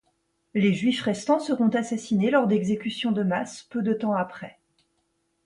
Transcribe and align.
Les 0.55 0.73
juifs 0.73 1.03
restants 1.03 1.37
seront 1.39 1.69
assassinés 1.69 2.31
lors 2.31 2.47
d'exécutions 2.47 3.11
de 3.11 3.21
masse 3.21 3.67
peu 3.69 3.83
de 3.83 3.93
temps 3.93 4.15
après. 4.15 4.57